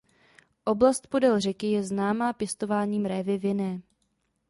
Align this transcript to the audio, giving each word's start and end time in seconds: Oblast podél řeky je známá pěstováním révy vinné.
Oblast 0.65 1.05
podél 1.07 1.39
řeky 1.39 1.71
je 1.71 1.83
známá 1.83 2.33
pěstováním 2.33 3.05
révy 3.05 3.37
vinné. 3.37 3.81